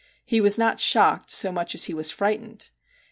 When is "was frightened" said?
1.93-2.71